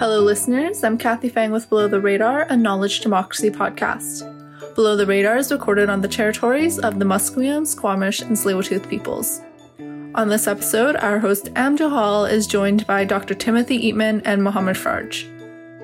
[0.00, 0.82] Hello, listeners.
[0.82, 4.24] I'm Kathy Fang with Below the Radar, a knowledge democracy podcast.
[4.74, 9.42] Below the Radar is recorded on the territories of the Musqueam, Squamish, and Tsleil-Waututh peoples.
[10.14, 13.34] On this episode, our host Am Johal is joined by Dr.
[13.34, 15.26] Timothy Eatman and Mohammed Farj.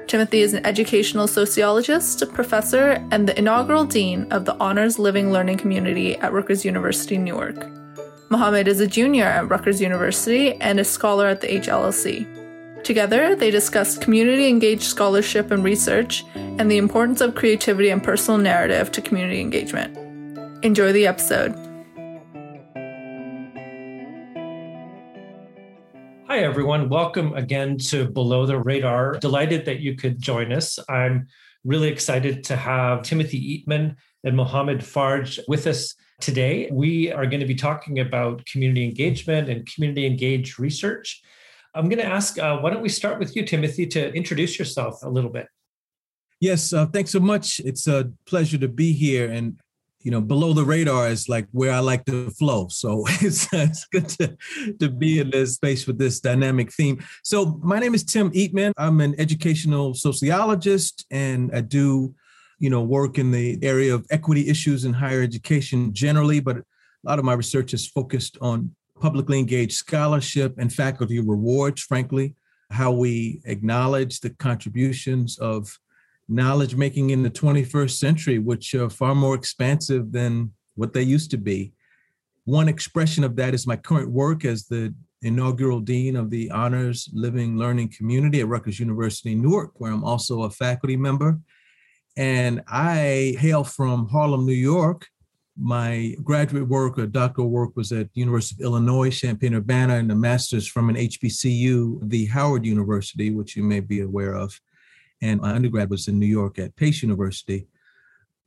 [0.07, 5.59] Timothy is an educational sociologist, professor, and the inaugural dean of the Honors Living Learning
[5.59, 7.67] Community at Rutgers University, Newark.
[8.31, 12.36] Mohammed is a junior at Rutgers University and a scholar at the HLLC.
[12.87, 18.39] Together, they discussed community engaged scholarship and research and the importance of creativity and personal
[18.39, 19.99] narrative to community engagement.
[20.65, 21.51] Enjoy the episode.
[26.29, 26.89] Hi, everyone.
[26.89, 29.19] Welcome again to Below the Radar.
[29.19, 30.79] Delighted that you could join us.
[30.89, 31.27] I'm
[31.65, 36.69] really excited to have Timothy Eatman and Mohammed Farj with us today.
[36.71, 41.21] We are going to be talking about community engagement and community engaged research.
[41.77, 45.03] I'm going to ask, uh, why don't we start with you, Timothy, to introduce yourself
[45.03, 45.47] a little bit?
[46.41, 47.61] Yes, uh, thanks so much.
[47.61, 49.31] It's a pleasure to be here.
[49.31, 49.59] And,
[50.01, 52.69] you know, below the radar is like where I like to flow.
[52.69, 54.37] So it's, it's good to,
[54.81, 57.05] to be in this space with this dynamic theme.
[57.23, 58.73] So, my name is Tim Eatman.
[58.79, 62.15] I'm an educational sociologist and I do,
[62.59, 66.65] you know, work in the area of equity issues in higher education generally, but a
[67.05, 72.35] lot of my research is focused on publicly engaged scholarship and faculty rewards, frankly,
[72.71, 75.79] how we acknowledge the contributions of
[76.29, 81.31] knowledge making in the 21st century, which are far more expansive than what they used
[81.31, 81.73] to be.
[82.45, 87.09] One expression of that is my current work as the inaugural dean of the Honors
[87.13, 91.39] Living Learning Community at Rutgers University, Newark, where I'm also a faculty member.
[92.17, 95.07] And I hail from Harlem, New York,
[95.59, 100.15] my graduate work or doctoral work was at the University of Illinois, Champaign-Urbana, and a
[100.15, 104.61] master's from an HBCU, the Howard University, which you may be aware of.
[105.23, 107.67] And my undergrad was in New York at Pace University.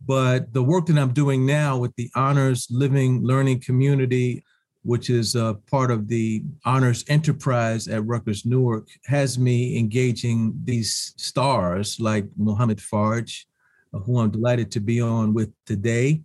[0.05, 4.43] But the work that I'm doing now with the Honors Living Learning Community,
[4.83, 11.13] which is a part of the Honors Enterprise at Rutgers Newark, has me engaging these
[11.17, 13.45] stars like Mohammed Farj,
[13.93, 16.21] uh, who I'm delighted to be on with today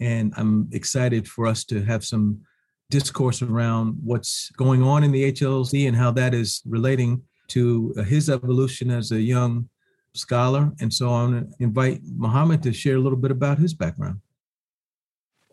[0.00, 2.40] and I'm excited for us to have some
[2.90, 8.02] discourse around what's going on in the HLC and how that is relating to uh,
[8.02, 9.68] his evolution as a young
[10.14, 10.70] scholar.
[10.80, 14.20] And so I want to invite Mohammed to share a little bit about his background.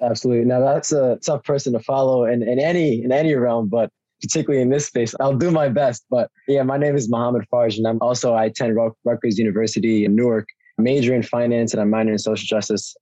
[0.02, 0.46] Absolutely.
[0.46, 3.90] Now that's a tough person to follow in, in any in any realm, but
[4.22, 5.16] particularly in this space.
[5.20, 6.06] I'll do my best.
[6.10, 10.16] But yeah, my name is Mohammed Farj, and I'm also I attend Rutgers University in
[10.16, 10.48] Newark,
[10.78, 12.96] major in finance, and I minor in social justice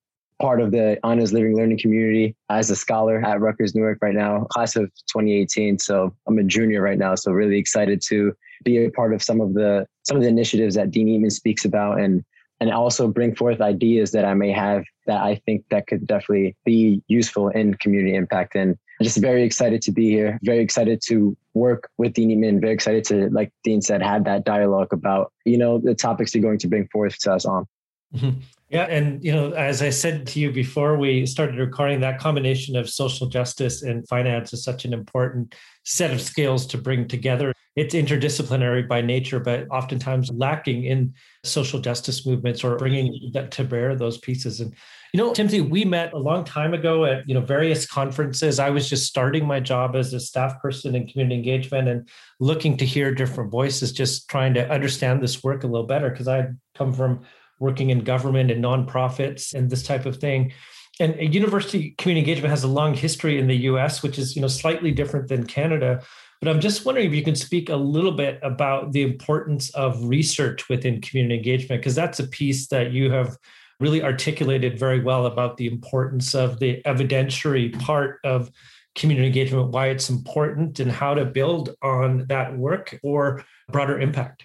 [0.44, 4.44] part of the honors living learning community as a scholar at Rutgers Newark right now,
[4.50, 5.80] class of 2018.
[5.80, 7.16] So I'm a junior right now.
[7.16, 8.34] So really excited to
[8.66, 11.64] be a part of some of the some of the initiatives that Dean Eatman speaks
[11.64, 12.26] about and
[12.60, 16.58] and also bring forth ideas that I may have that I think that could definitely
[16.66, 18.54] be useful in community impact.
[18.56, 22.60] And I'm just very excited to be here, very excited to work with Dean Eatman,
[22.60, 26.44] very excited to, like Dean said, have that dialogue about, you know, the topics you're
[26.44, 27.66] going to bring forth to us on.
[28.74, 32.76] Yeah, and you know, as I said to you before we started recording, that combination
[32.76, 35.54] of social justice and finance is such an important
[35.86, 37.54] set of skills to bring together.
[37.76, 41.14] It's interdisciplinary by nature, but oftentimes lacking in
[41.44, 44.60] social justice movements or bringing that to bear those pieces.
[44.60, 44.74] And
[45.14, 48.58] you know, Timothy, we met a long time ago at you know various conferences.
[48.58, 52.78] I was just starting my job as a staff person in community engagement and looking
[52.78, 56.48] to hear different voices, just trying to understand this work a little better because I
[56.74, 57.24] come from
[57.64, 60.52] working in government and nonprofits and this type of thing.
[61.00, 64.48] And university community engagement has a long history in the US, which is you know
[64.48, 66.04] slightly different than Canada.
[66.40, 70.04] But I'm just wondering if you can speak a little bit about the importance of
[70.04, 73.38] research within community engagement, because that's a piece that you have
[73.80, 78.52] really articulated very well about the importance of the evidentiary part of
[78.96, 84.44] community engagement, why it's important, and how to build on that work for broader impact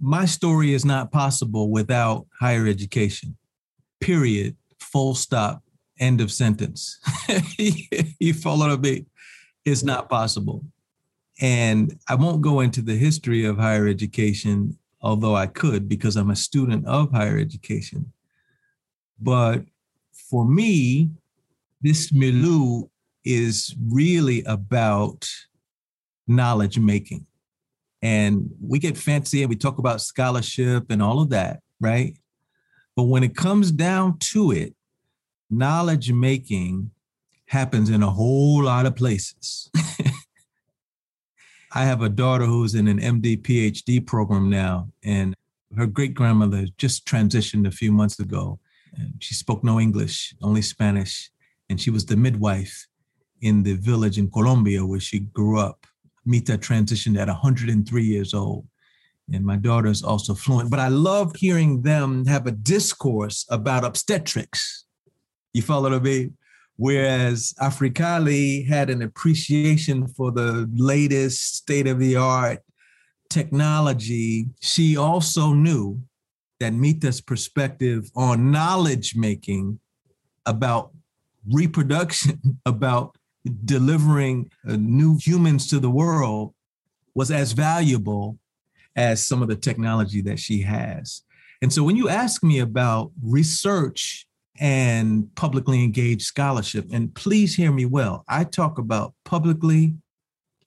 [0.00, 3.36] my story is not possible without higher education.
[4.00, 4.56] Period.
[4.80, 5.62] Full stop.
[5.98, 6.98] End of sentence.
[8.18, 9.06] you follow me?
[9.64, 10.64] It's not possible.
[11.40, 16.30] And I won't go into the history of higher education, although I could because I'm
[16.30, 18.12] a student of higher education.
[19.20, 19.64] But
[20.12, 21.10] for me,
[21.80, 22.88] this milieu
[23.24, 25.28] is really about
[26.26, 27.26] knowledge making
[28.04, 32.14] and we get fancy and we talk about scholarship and all of that, right?
[32.94, 34.74] But when it comes down to it,
[35.48, 36.90] knowledge making
[37.46, 39.70] happens in a whole lot of places.
[41.72, 45.34] I have a daughter who's in an MD PhD program now, and
[45.74, 48.58] her great grandmother just transitioned a few months ago.
[49.18, 51.30] She spoke no English, only Spanish,
[51.70, 52.86] and she was the midwife
[53.40, 55.86] in the village in Colombia where she grew up.
[56.26, 58.66] Mita transitioned at 103 years old.
[59.32, 60.70] And my daughter is also fluent.
[60.70, 64.84] But I love hearing them have a discourse about obstetrics.
[65.52, 66.36] You follow mean?
[66.76, 72.60] Whereas Africali had an appreciation for the latest state of the art
[73.30, 76.00] technology, she also knew
[76.60, 79.78] that Mita's perspective on knowledge making
[80.46, 80.90] about
[81.52, 83.16] reproduction, about
[83.64, 86.54] delivering uh, new humans to the world
[87.14, 88.38] was as valuable
[88.96, 91.22] as some of the technology that she has.
[91.62, 94.26] And so when you ask me about research
[94.60, 99.94] and publicly engaged scholarship, and please hear me well, I talk about publicly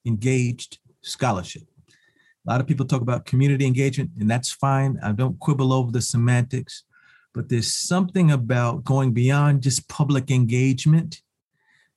[0.06, 1.64] engaged scholarship.
[1.90, 4.98] A lot of people talk about community engagement, and that's fine.
[5.04, 6.84] I don't quibble over the semantics,
[7.34, 11.22] but there's something about going beyond just public engagement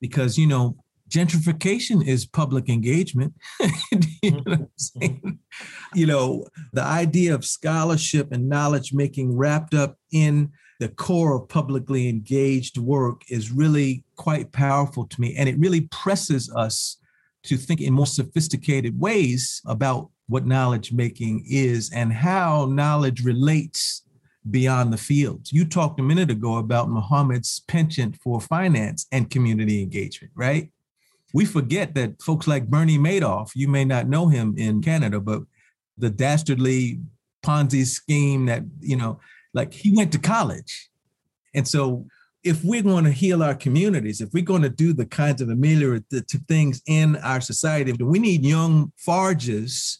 [0.01, 0.75] because, you know,
[1.09, 3.33] gentrification is public engagement.
[4.21, 4.67] you, know
[4.97, 5.29] mm-hmm.
[5.93, 11.47] you know, the idea of scholarship and knowledge making wrapped up in the core of
[11.47, 15.35] publicly engaged work is really quite powerful to me.
[15.37, 16.97] And it really presses us
[17.43, 24.03] to think in more sophisticated ways about what knowledge making is and how knowledge relates
[24.49, 25.53] beyond the fields.
[25.53, 30.71] You talked a minute ago about Muhammad's penchant for finance and community engagement, right?
[31.33, 35.43] We forget that folks like Bernie Madoff, you may not know him in Canada, but
[35.97, 36.99] the dastardly
[37.43, 39.19] Ponzi scheme that, you know,
[39.53, 40.89] like he went to college.
[41.53, 42.05] And so
[42.43, 45.49] if we're going to heal our communities, if we're going to do the kinds of
[45.49, 49.99] ameliorative things in our society, we need young Farges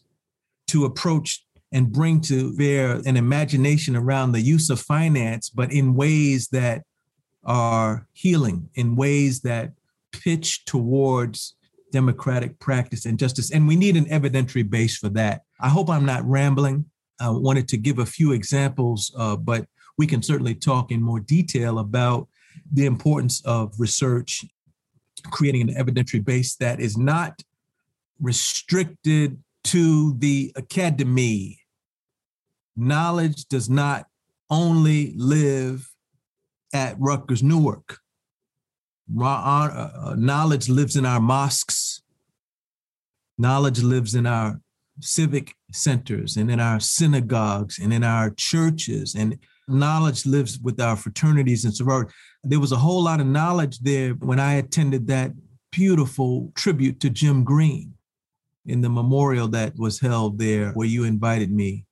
[0.68, 5.96] to approach and bring to bear an imagination around the use of finance, but in
[5.96, 6.84] ways that
[7.44, 9.72] are healing, in ways that
[10.12, 11.56] pitch towards
[11.92, 13.52] democratic practice and justice.
[13.52, 15.42] And we need an evidentiary base for that.
[15.60, 16.86] I hope I'm not rambling.
[17.20, 19.68] I wanted to give a few examples, uh, but
[19.98, 22.28] we can certainly talk in more detail about
[22.72, 24.44] the importance of research,
[25.26, 27.44] creating an evidentiary base that is not
[28.20, 31.61] restricted to the academy.
[32.76, 34.08] Knowledge does not
[34.50, 35.92] only live
[36.74, 38.00] at Rutgers Newark.
[39.20, 42.02] Uh, uh, knowledge lives in our mosques.
[43.38, 44.62] Knowledge lives in our
[45.00, 49.16] civic centers and in our synagogues and in our churches.
[49.16, 52.14] And knowledge lives with our fraternities and sororities.
[52.44, 55.32] There was a whole lot of knowledge there when I attended that
[55.72, 57.94] beautiful tribute to Jim Green
[58.66, 61.86] in the memorial that was held there where you invited me.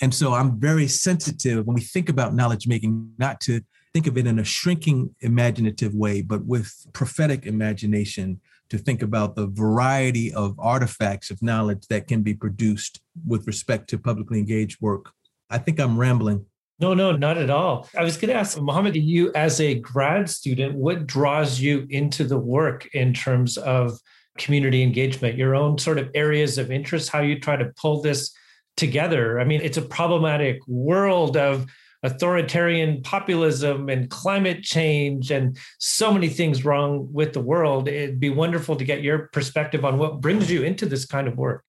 [0.00, 3.60] And so I'm very sensitive when we think about knowledge making, not to
[3.92, 9.34] think of it in a shrinking imaginative way, but with prophetic imagination to think about
[9.34, 14.80] the variety of artifacts of knowledge that can be produced with respect to publicly engaged
[14.80, 15.10] work.
[15.50, 16.46] I think I'm rambling.
[16.78, 17.88] No, no, not at all.
[17.98, 22.24] I was going to ask Mohammed, you as a grad student, what draws you into
[22.24, 23.98] the work in terms of
[24.38, 28.32] community engagement, your own sort of areas of interest, how you try to pull this
[28.80, 29.38] together?
[29.38, 31.66] I mean, it's a problematic world of
[32.02, 37.88] authoritarian populism and climate change and so many things wrong with the world.
[37.88, 41.36] It'd be wonderful to get your perspective on what brings you into this kind of
[41.36, 41.62] work.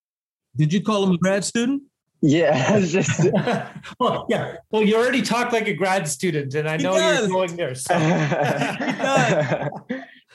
[0.56, 1.84] Did you call him a grad student?
[2.22, 3.28] Yeah, just
[4.00, 4.58] well, yeah.
[4.70, 7.76] Well, you already talk like a grad student, and I know you're going there.
[7.76, 7.94] So.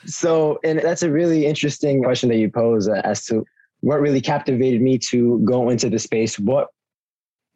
[0.05, 3.45] so, and that's a really interesting question that you pose as to
[3.81, 6.37] what really captivated me to go into the space.
[6.37, 6.67] What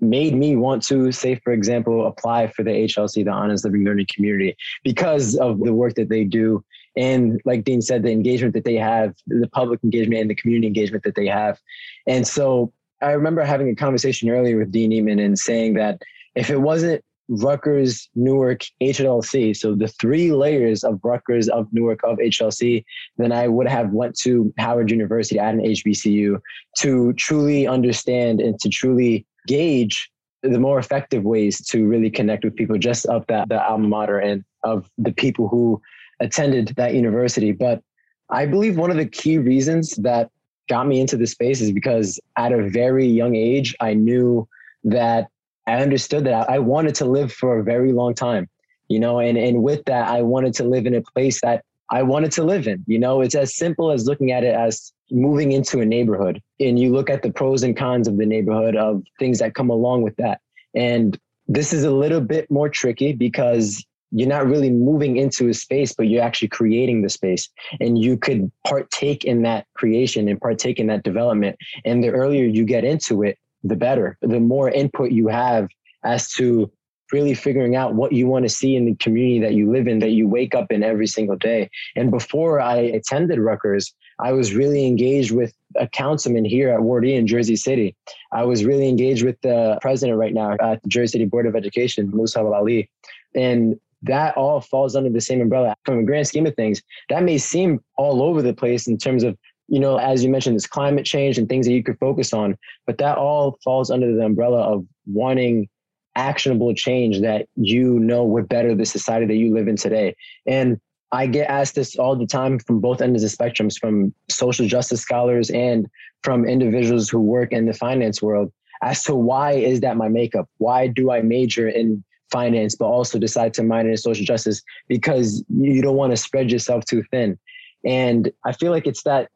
[0.01, 4.07] made me want to, say, for example, apply for the HLC, the Honors Living Learning
[4.13, 6.63] Community, because of the work that they do.
[6.97, 10.67] And like Dean said, the engagement that they have, the public engagement and the community
[10.67, 11.59] engagement that they have.
[12.07, 16.01] And so I remember having a conversation earlier with Dean Eatman and saying that
[16.35, 22.17] if it wasn't Rutgers, Newark, HLC, so the three layers of Rutgers, of Newark, of
[22.17, 22.83] HLC,
[23.17, 26.41] then I would have went to Howard University at an HBCU
[26.79, 30.09] to truly understand and to truly gauge
[30.43, 34.17] the more effective ways to really connect with people just of that the alma mater
[34.17, 35.81] and of the people who
[36.19, 37.51] attended that university.
[37.51, 37.81] But
[38.29, 40.29] I believe one of the key reasons that
[40.69, 44.47] got me into the space is because at a very young age, I knew
[44.83, 45.27] that
[45.67, 48.49] I understood that I wanted to live for a very long time,
[48.87, 52.03] you know, and, and with that, I wanted to live in a place that I
[52.03, 52.83] wanted to live in.
[52.87, 56.79] You know, it's as simple as looking at it as moving into a neighborhood and
[56.79, 60.01] you look at the pros and cons of the neighborhood of things that come along
[60.03, 60.39] with that.
[60.73, 65.53] And this is a little bit more tricky because you're not really moving into a
[65.53, 67.49] space, but you're actually creating the space.
[67.79, 71.57] And you could partake in that creation and partake in that development.
[71.83, 74.17] And the earlier you get into it, the better.
[74.21, 75.69] The more input you have
[76.03, 76.71] as to
[77.11, 79.99] really figuring out what you want to see in the community that you live in,
[79.99, 81.69] that you wake up in every single day.
[81.95, 87.05] And before I attended Rutgers, I was really engaged with a councilman here at Ward
[87.05, 87.95] E in Jersey City.
[88.31, 91.55] I was really engaged with the president right now at the Jersey City Board of
[91.55, 92.89] Education, Mussab Ali.
[93.35, 95.75] And that all falls under the same umbrella.
[95.85, 99.23] From a grand scheme of things, that may seem all over the place in terms
[99.23, 99.37] of,
[99.67, 102.57] you know, as you mentioned, this climate change and things that you could focus on,
[102.85, 105.69] but that all falls under the umbrella of wanting
[106.15, 110.15] actionable change that you know would better the society that you live in today.
[110.45, 110.79] And
[111.11, 114.67] I get asked this all the time from both ends of the spectrums, from social
[114.67, 115.87] justice scholars and
[116.23, 118.51] from individuals who work in the finance world
[118.81, 120.49] as to why is that my makeup?
[120.57, 125.43] Why do I major in finance, but also decide to minor in social justice because
[125.49, 127.37] you don't want to spread yourself too thin.
[127.85, 129.29] And I feel like it's that,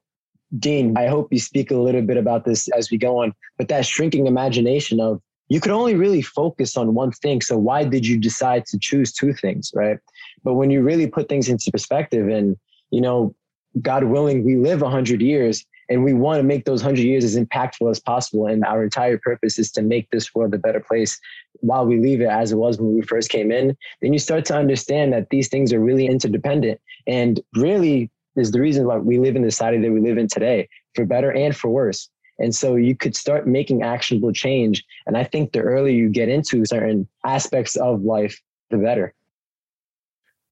[0.57, 3.67] Dean, I hope you speak a little bit about this as we go on, but
[3.67, 7.41] that shrinking imagination of you could only really focus on one thing.
[7.41, 9.99] So why did you decide to choose two things, right?
[10.43, 12.57] But when you really put things into perspective and,
[12.91, 13.35] you know,
[13.81, 17.35] God willing, we live 100 years and we want to make those 100 years as
[17.35, 21.19] impactful as possible and our entire purpose is to make this world a better place
[21.59, 24.45] while we leave it as it was when we first came in then you start
[24.45, 29.19] to understand that these things are really interdependent and really is the reason why we
[29.19, 32.53] live in the society that we live in today for better and for worse and
[32.53, 36.65] so you could start making actionable change and i think the earlier you get into
[36.65, 39.13] certain aspects of life the better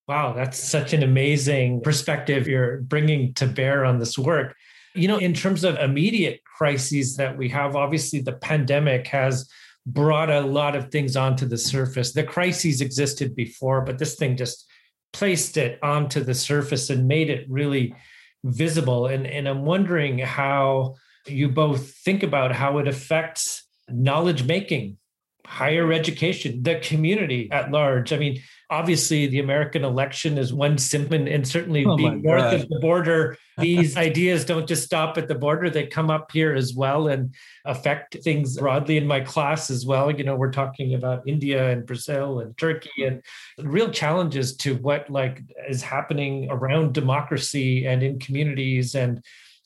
[0.07, 4.53] Wow, that's such an amazing perspective you're bringing to bear on this work.
[4.95, 9.49] You know, in terms of immediate crises that we have, obviously the pandemic has
[9.85, 12.11] brought a lot of things onto the surface.
[12.11, 14.65] The crises existed before, but this thing just
[15.13, 17.95] placed it onto the surface and made it really
[18.43, 19.07] visible.
[19.07, 20.95] And, and I'm wondering how
[21.27, 24.97] you both think about how it affects knowledge making,
[25.45, 28.13] higher education, the community at large.
[28.13, 32.53] I mean, obviously the American election is one symptom, and certainly oh being north God.
[32.55, 36.53] of the border, these ideas don't just stop at the border; they come up here
[36.53, 40.09] as well and affect things broadly in my class as well.
[40.09, 43.21] You know, we're talking about India and Brazil and Turkey, and
[43.59, 49.23] real challenges to what like is happening around democracy and in communities and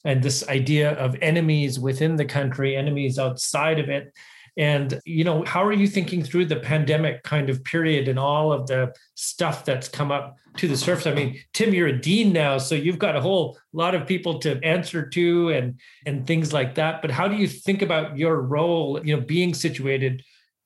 [0.08, 4.14] and this idea of enemies within the country, enemies outside of it
[4.58, 8.52] and, you know, how are you thinking through the pandemic kind of period and all
[8.52, 11.06] of the stuff that's come up to the surface?
[11.06, 14.40] I mean, Tim, you're a dean now, so you've got a whole lot of people
[14.40, 17.04] to answer to and and things like that.
[17.04, 20.24] But how do you think about your role, you know, being situated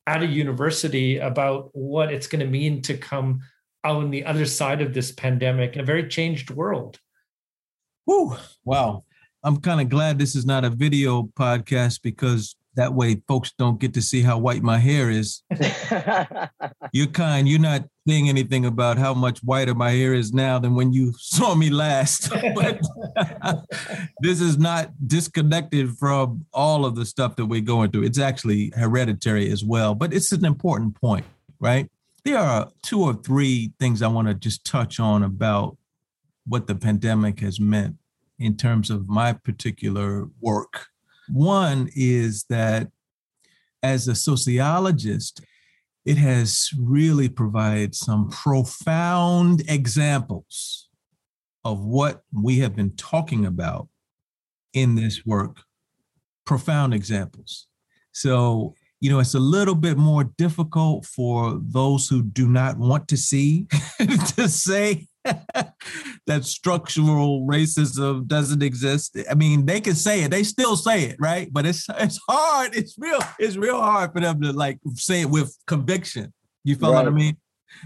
[0.07, 3.41] at a university about what it's going to mean to come
[3.83, 6.97] out on the other side of this pandemic in a very changed world?
[8.05, 9.03] Whew, wow.
[9.43, 13.79] I'm kind of glad this is not a video podcast because that way folks don't
[13.79, 15.41] get to see how white my hair is.
[16.93, 20.75] you're kind, you're not saying anything about how much whiter my hair is now than
[20.75, 22.29] when you saw me last.
[22.55, 22.81] but
[24.19, 28.03] this is not disconnected from all of the stuff that we're going through.
[28.03, 31.25] It's actually hereditary as well, but it's an important point,
[31.59, 31.89] right?
[32.23, 35.77] There are two or three things I want to just touch on about
[36.45, 37.95] what the pandemic has meant
[38.41, 40.87] in terms of my particular work
[41.31, 42.89] one is that
[43.83, 45.41] as a sociologist,
[46.05, 50.89] it has really provided some profound examples
[51.63, 53.87] of what we have been talking about
[54.73, 55.57] in this work.
[56.45, 57.67] Profound examples.
[58.11, 63.07] So, you know, it's a little bit more difficult for those who do not want
[63.09, 63.67] to see
[64.35, 65.07] to say
[66.27, 69.17] that structural racism doesn't exist.
[69.29, 71.51] I mean, they can say it, they still say it, right?
[71.51, 72.75] But it's it's hard.
[72.75, 73.19] It's real.
[73.39, 76.33] It's real hard for them to like say it with conviction.
[76.63, 77.05] You follow right.
[77.05, 77.37] what I mean?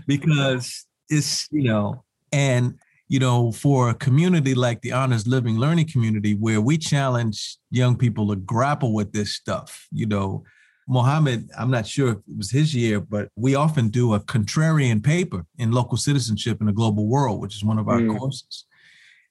[0.07, 2.75] Because it's you know, and
[3.07, 7.95] you know, for a community like the honors living learning community, where we challenge young
[7.95, 10.43] people to grapple with this stuff, you know,
[10.87, 15.03] Mohammed, I'm not sure if it was his year, but we often do a contrarian
[15.03, 18.17] paper in local citizenship in the global world, which is one of our mm.
[18.17, 18.65] courses.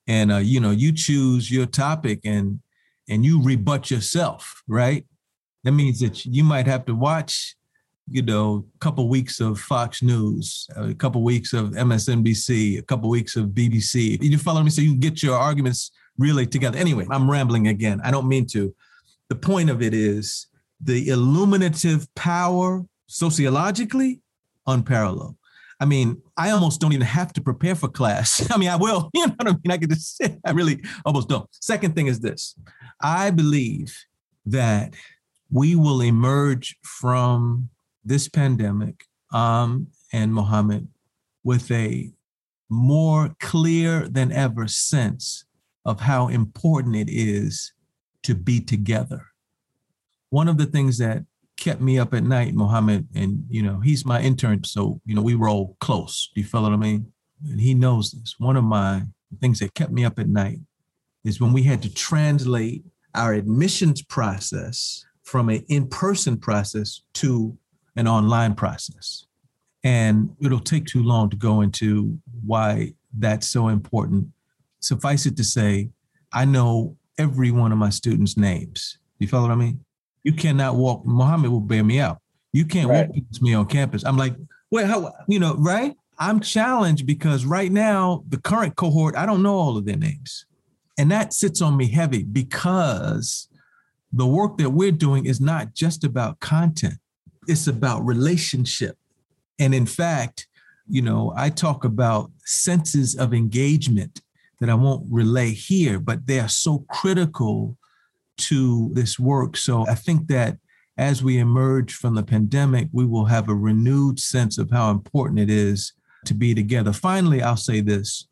[0.06, 2.60] And uh, you know, you choose your topic and
[3.08, 5.06] and you rebut yourself, right?
[5.62, 7.56] That means that you might have to watch
[8.10, 13.08] you know, a couple weeks of Fox News, a couple weeks of MSNBC, a couple
[13.08, 14.22] weeks of BBC.
[14.22, 14.70] You follow me?
[14.70, 16.78] So you can get your arguments really together.
[16.78, 18.00] Anyway, I'm rambling again.
[18.04, 18.74] I don't mean to.
[19.30, 20.48] The point of it is
[20.84, 24.20] the illuminative power sociologically
[24.66, 25.36] unparalleled.
[25.80, 28.48] I mean, I almost don't even have to prepare for class.
[28.52, 29.70] I mean, I will, you know what I mean?
[29.70, 30.38] I can just sit.
[30.44, 31.48] I really almost don't.
[31.52, 32.54] Second thing is this
[33.00, 33.96] I believe
[34.46, 34.94] that
[35.50, 37.70] we will emerge from
[38.04, 40.88] this pandemic, um, and Mohammed,
[41.42, 42.12] with a
[42.68, 45.44] more clear than ever sense
[45.84, 47.72] of how important it is
[48.22, 49.26] to be together.
[50.34, 51.22] One of the things that
[51.56, 55.22] kept me up at night, Mohammed, and you know, he's my intern, so you know,
[55.22, 56.32] we roll close.
[56.34, 57.12] Do you feel what I mean?
[57.48, 58.34] And he knows this.
[58.38, 59.02] One of my
[59.40, 60.58] things that kept me up at night
[61.22, 67.56] is when we had to translate our admissions process from an in-person process to
[67.94, 69.26] an online process.
[69.84, 74.26] And it'll take too long to go into why that's so important.
[74.80, 75.90] Suffice it to say,
[76.32, 78.98] I know every one of my students' names.
[79.20, 79.84] You follow what I mean?
[80.24, 81.04] You cannot walk.
[81.04, 82.18] Muhammad will bear me out.
[82.52, 83.08] You can't right.
[83.08, 84.04] walk past me on campus.
[84.04, 84.34] I'm like,
[84.70, 85.12] wait, how?
[85.28, 85.94] You know, right?
[86.18, 90.46] I'm challenged because right now the current cohort, I don't know all of their names,
[90.98, 93.48] and that sits on me heavy because
[94.12, 96.94] the work that we're doing is not just about content;
[97.46, 98.96] it's about relationship.
[99.58, 100.46] And in fact,
[100.88, 104.20] you know, I talk about senses of engagement
[104.60, 107.76] that I won't relay here, but they are so critical
[108.36, 109.56] to this work.
[109.56, 110.58] So I think that
[110.96, 115.40] as we emerge from the pandemic, we will have a renewed sense of how important
[115.40, 115.92] it is
[116.26, 116.92] to be together.
[116.92, 118.28] Finally, I'll say this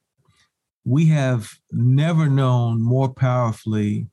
[0.85, 4.09] we have never known more powerfully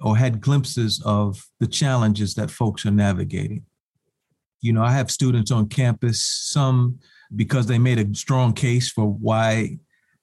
[0.00, 3.64] or had glimpses of the challenges that folks are navigating.
[4.60, 6.98] You know, I have students on campus, some
[7.34, 9.78] because they made a strong case for why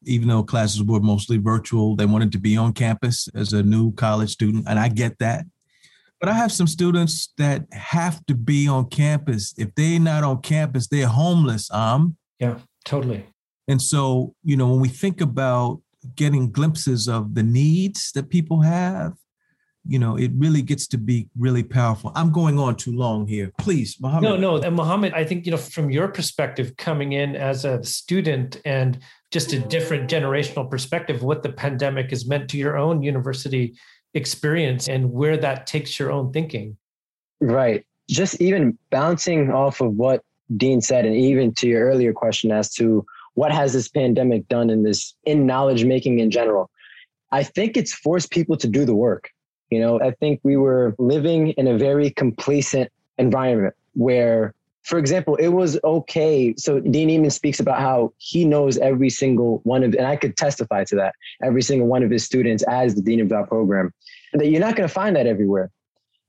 [0.06, 3.92] even though classes were mostly virtual, they wanted to be on campus as a new
[3.94, 4.66] college student.
[4.68, 5.46] And I get that.
[6.20, 9.54] But I have some students that have to be on campus.
[9.58, 11.70] If they're not on campus, they're homeless.
[11.72, 13.26] Um, yeah, totally.
[13.68, 15.82] And so, you know, when we think about
[16.16, 19.14] getting glimpses of the needs that people have,
[19.86, 22.12] you know, it really gets to be really powerful.
[22.16, 23.52] I'm going on too long here.
[23.58, 24.30] Please, Mohammed.
[24.30, 24.64] No, no.
[24.64, 29.00] And Mohammed, I think, you know, from your perspective, coming in as a student and
[29.32, 33.76] just a different generational perspective, what the pandemic has meant to your own university
[34.14, 36.78] experience and where that takes your own thinking.
[37.42, 37.86] Right.
[38.10, 40.24] Just even bouncing off of what
[40.56, 44.70] Dean said, and even to your earlier question as to what has this pandemic done
[44.70, 46.70] in this in knowledge making in general,
[47.32, 49.30] I think it's forced people to do the work.
[49.74, 55.36] You know, I think we were living in a very complacent environment where for example,
[55.38, 56.54] it was okay.
[56.58, 60.36] So Dean Eatman speaks about how he knows every single one of, and I could
[60.36, 63.94] testify to that, every single one of his students as the dean of that program.
[64.34, 65.72] That you're not going to find that everywhere.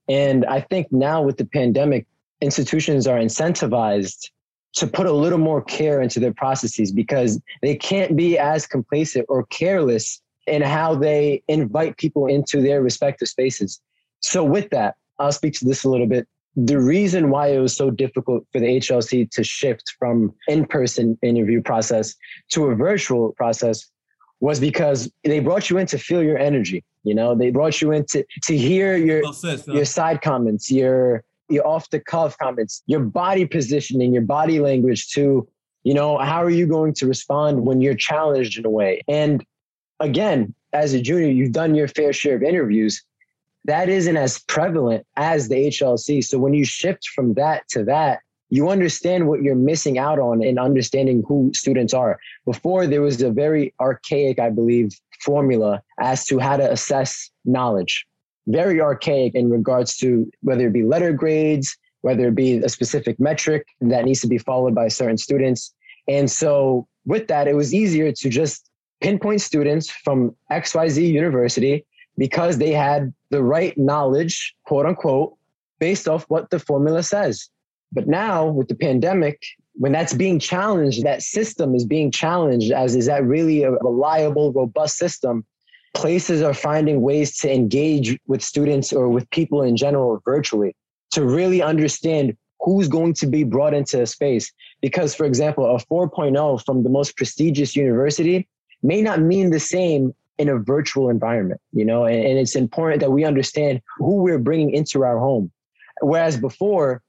[0.09, 2.07] And I think now with the pandemic,
[2.41, 4.31] institutions are incentivized
[4.75, 9.27] to put a little more care into their processes because they can't be as complacent
[9.29, 13.81] or careless in how they invite people into their respective spaces.
[14.21, 16.27] So with that, I'll speak to this a little bit
[16.57, 21.61] the reason why it was so difficult for the HLC to shift from in-person interview
[21.61, 22.15] process
[22.51, 23.87] to a virtual process
[24.41, 26.85] was because they brought you in to feel your energy.
[27.03, 30.71] You know, they brought you in to, to hear your well said, your side comments,
[30.71, 35.47] your your off the cuff comments, your body positioning, your body language to,
[35.83, 39.03] you know, how are you going to respond when you're challenged in a way?
[39.09, 39.45] And
[40.01, 43.03] again, as a junior, you've done your fair share of interviews
[43.65, 46.23] that isn't as prevalent as the HLC.
[46.23, 50.43] So when you shift from that to that, you understand what you're missing out on
[50.43, 52.19] in understanding who students are.
[52.45, 58.07] Before, there was a very archaic, I believe, formula as to how to assess knowledge.
[58.47, 63.19] Very archaic in regards to whether it be letter grades, whether it be a specific
[63.19, 65.75] metric that needs to be followed by certain students.
[66.07, 68.69] And so, with that, it was easier to just
[69.05, 71.85] pinpoint students from XYZ university
[72.17, 75.35] because they had the right knowledge, quote unquote,
[75.79, 77.51] based off what the formula says.
[77.93, 79.43] But now with the pandemic,
[79.75, 84.53] when that's being challenged, that system is being challenged as is that really a reliable,
[84.55, 85.45] robust system?
[85.93, 90.75] Places are finding ways to engage with students or with people in general virtually
[91.11, 94.51] to really understand who's going to be brought into a space.
[94.81, 98.49] Because, for example, a 4.0 from the most prestigious university
[98.85, 103.01] may not mean the same in a virtual environment, you know, and, and it's important
[103.01, 105.51] that we understand who we're bringing into our home.
[106.01, 107.03] Whereas before,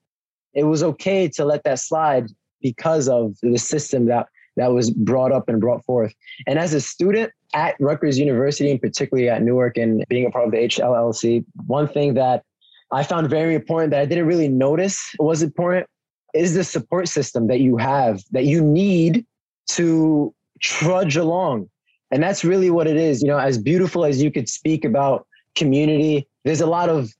[0.53, 2.27] it was okay to let that slide
[2.61, 6.13] because of the system that that was brought up and brought forth.
[6.47, 10.45] And as a student at Rutgers University, and particularly at Newark, and being a part
[10.45, 12.43] of the HLLC, one thing that
[12.91, 15.87] I found very important that I didn't really notice was important
[16.33, 19.25] is the support system that you have that you need
[19.71, 21.69] to trudge along.
[22.11, 23.21] And that's really what it is.
[23.21, 27.11] You know, as beautiful as you could speak about community, there's a lot of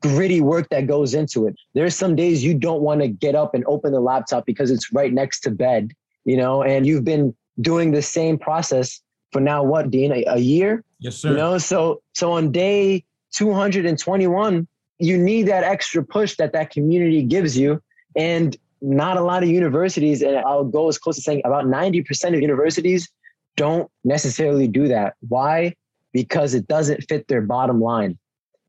[0.00, 1.54] gritty work that goes into it.
[1.74, 4.92] There's some days you don't want to get up and open the laptop because it's
[4.92, 5.92] right next to bed,
[6.24, 9.00] you know, and you've been doing the same process
[9.32, 10.84] for now what, Dean, a, a year?
[11.00, 11.30] Yes, sir.
[11.30, 17.22] You know, so so on day 221, you need that extra push that that community
[17.22, 17.82] gives you.
[18.14, 22.34] And not a lot of universities, and I'll go as close to saying about 90%
[22.34, 23.08] of universities
[23.56, 25.14] don't necessarily do that.
[25.28, 25.74] Why?
[26.12, 28.18] Because it doesn't fit their bottom line.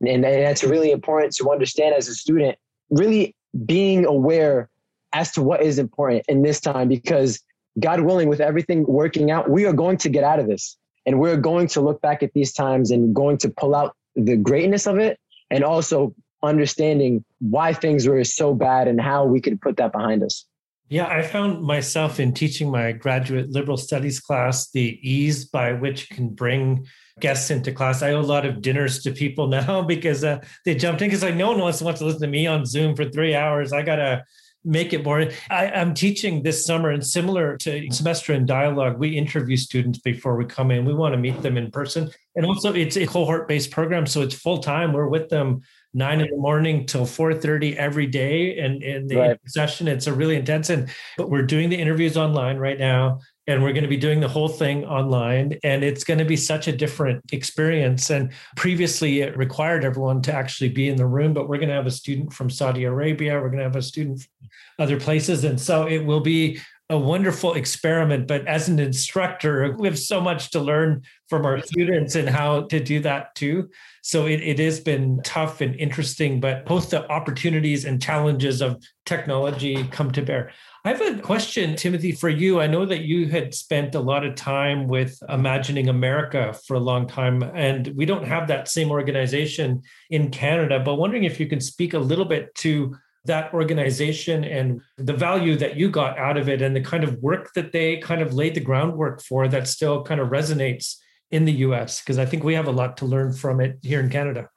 [0.06, 2.58] And that's really important to understand as a student,
[2.90, 4.70] really being aware
[5.14, 7.40] as to what is important in this time, because
[7.80, 10.78] God willing, with everything working out, we are going to get out of this.
[11.06, 14.38] And we're going to look back at these times and going to pull out the
[14.38, 19.60] greatness of it and also understanding why things were so bad and how we could
[19.62, 20.46] put that behind us.
[20.90, 26.10] Yeah, I found myself in teaching my graduate liberal studies class the ease by which
[26.10, 26.86] can bring
[27.20, 28.02] guests into class.
[28.02, 31.24] I owe a lot of dinners to people now because uh, they jumped in because
[31.24, 33.74] like no one wants to, wants to listen to me on Zoom for three hours.
[33.74, 34.24] I gotta
[34.64, 35.30] make it more.
[35.50, 40.38] I, am teaching this summer, and similar to semester in dialogue, we interview students before
[40.38, 40.86] we come in.
[40.86, 44.22] We want to meet them in person, and also it's a cohort based program, so
[44.22, 44.94] it's full time.
[44.94, 45.62] We're with them
[45.94, 49.40] nine in the morning till 4.30 every day and in the right.
[49.46, 53.62] session it's a really intense and but we're doing the interviews online right now and
[53.62, 56.68] we're going to be doing the whole thing online and it's going to be such
[56.68, 61.48] a different experience and previously it required everyone to actually be in the room but
[61.48, 64.20] we're going to have a student from saudi arabia we're going to have a student
[64.20, 69.74] from other places and so it will be a wonderful experiment but as an instructor
[69.80, 73.68] we have so much to learn from our students and how to do that too.
[74.04, 78.84] So it, it has been tough and interesting but both the opportunities and challenges of
[79.06, 80.52] technology come to bear.
[80.86, 82.60] I have a question, Timothy, for you.
[82.60, 86.80] I know that you had spent a lot of time with Imagining America for a
[86.80, 91.48] long time, and we don't have that same organization in Canada, but wondering if you
[91.48, 96.38] can speak a little bit to that organization and the value that you got out
[96.38, 99.48] of it and the kind of work that they kind of laid the groundwork for
[99.48, 100.98] that still kind of resonates
[101.32, 104.00] in the US because I think we have a lot to learn from it here
[104.00, 104.50] in Canada.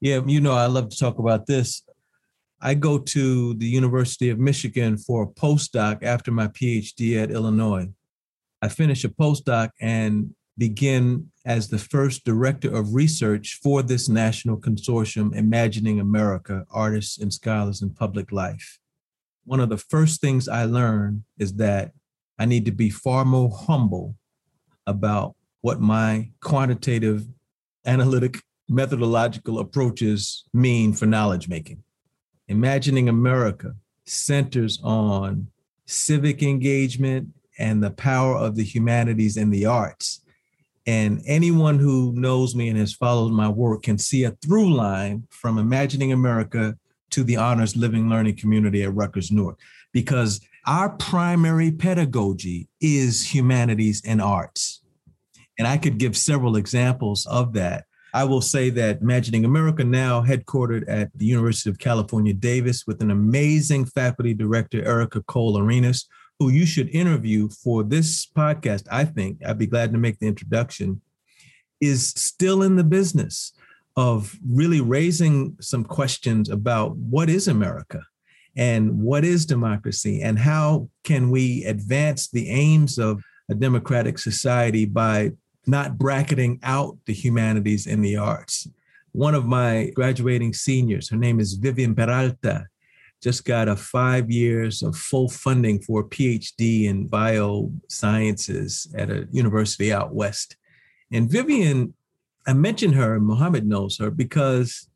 [0.00, 1.82] Yeah, you know, I love to talk about this.
[2.60, 7.88] I go to the University of Michigan for a postdoc after my PhD at Illinois.
[8.62, 10.32] I finish a postdoc and
[10.62, 17.32] begin as the first director of research for this national consortium, Imagining America Artists and
[17.32, 18.78] Scholars in Public Life.
[19.44, 21.90] One of the first things I learned is that
[22.38, 24.14] I need to be far more humble
[24.86, 27.26] about what my quantitative,
[27.84, 28.36] analytic,
[28.68, 31.82] methodological approaches mean for knowledge making.
[32.46, 35.48] Imagining America centers on
[35.86, 40.21] civic engagement and the power of the humanities and the arts.
[40.86, 45.26] And anyone who knows me and has followed my work can see a through line
[45.30, 46.76] from Imagining America
[47.10, 49.58] to the Honors Living Learning Community at Rutgers Newark,
[49.92, 54.82] because our primary pedagogy is humanities and arts.
[55.58, 57.84] And I could give several examples of that.
[58.14, 63.02] I will say that Imagining America now headquartered at the University of California, Davis, with
[63.02, 66.08] an amazing faculty director, Erica Kohl-Arenas,
[66.42, 68.88] who you should interview for this podcast.
[68.90, 71.00] I think I'd be glad to make the introduction,
[71.80, 73.52] is still in the business
[73.96, 78.00] of really raising some questions about what is America
[78.56, 84.84] and what is democracy and how can we advance the aims of a democratic society
[84.84, 85.30] by
[85.68, 88.66] not bracketing out the humanities and the arts.
[89.12, 92.66] One of my graduating seniors, her name is Vivian Peralta,
[93.22, 99.28] just got a five years of full funding for a PhD in biosciences at a
[99.30, 100.56] university out west.
[101.12, 101.94] And Vivian,
[102.46, 104.88] I mentioned her, and Mohammed knows her because,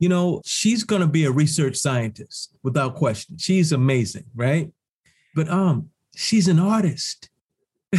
[0.00, 3.38] you know, she's going to be a research scientist without question.
[3.38, 4.72] She's amazing, right?
[5.36, 7.30] But um, she's an artist.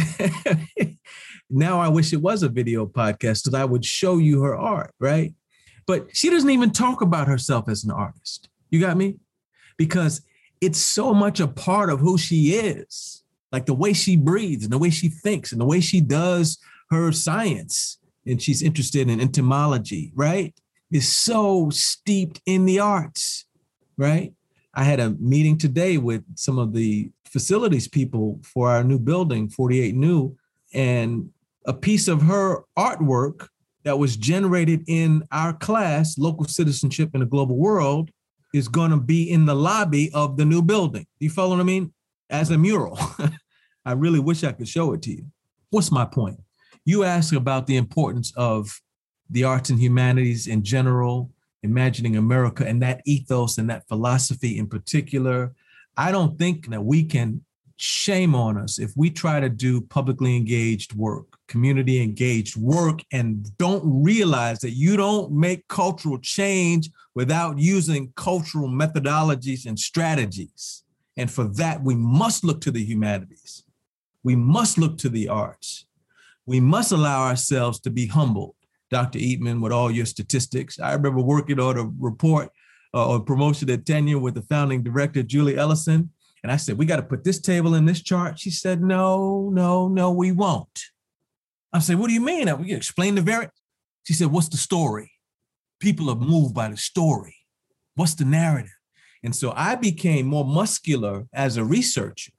[1.48, 4.92] now I wish it was a video podcast because I would show you her art,
[4.98, 5.32] right?
[5.86, 8.50] But she doesn't even talk about herself as an artist.
[8.70, 9.16] You got me?
[9.86, 10.22] Because
[10.60, 14.72] it's so much a part of who she is, like the way she breathes and
[14.72, 16.58] the way she thinks and the way she does
[16.90, 17.98] her science.
[18.24, 20.54] And she's interested in entomology, right?
[20.92, 23.44] Is so steeped in the arts,
[23.96, 24.32] right?
[24.72, 29.48] I had a meeting today with some of the facilities people for our new building,
[29.48, 30.36] 48 New,
[30.72, 31.28] and
[31.66, 33.48] a piece of her artwork
[33.82, 38.12] that was generated in our class, Local Citizenship in a Global World,
[38.52, 41.06] is going to be in the lobby of the new building.
[41.18, 41.92] You follow what I mean?
[42.30, 42.98] As a mural.
[43.84, 45.26] I really wish I could show it to you.
[45.70, 46.38] What's my point?
[46.84, 48.80] You ask about the importance of
[49.30, 51.30] the arts and humanities in general,
[51.62, 55.54] imagining America and that ethos and that philosophy in particular.
[55.96, 57.44] I don't think that we can
[57.76, 63.56] shame on us if we try to do publicly engaged work, community engaged work, and
[63.58, 70.82] don't realize that you don't make cultural change without using cultural methodologies and strategies.
[71.16, 73.64] And for that, we must look to the humanities.
[74.24, 75.84] We must look to the arts.
[76.46, 78.54] We must allow ourselves to be humbled.
[78.90, 79.18] Dr.
[79.18, 82.50] Eatman, with all your statistics, I remember working on a report
[82.94, 86.10] uh, on promotion at tenure with the founding director, Julie Ellison
[86.42, 88.38] and I said, We got to put this table in this chart.
[88.38, 90.86] She said, No, no, no, we won't.
[91.72, 92.48] I said, What do you mean?
[92.58, 93.52] We explain the variant.
[94.04, 95.12] She said, What's the story?
[95.80, 97.36] People are moved by the story.
[97.94, 98.72] What's the narrative?
[99.22, 102.32] And so I became more muscular as a researcher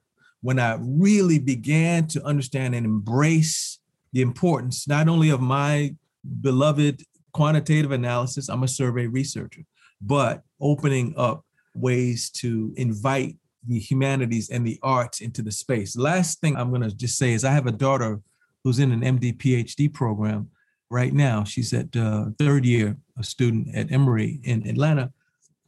[0.44, 3.78] when I really began to understand and embrace
[4.12, 5.94] the importance not only of my
[6.42, 9.62] beloved quantitative analysis, I'm a survey researcher,
[10.02, 11.44] but opening up
[11.74, 15.96] ways to invite the humanities and the arts into the space.
[15.96, 18.20] Last thing I'm going to just say is I have a daughter
[18.64, 20.50] who's in an MD PhD program
[20.90, 21.44] right now.
[21.44, 25.12] She's at uh, third year, a student at Emory in Atlanta,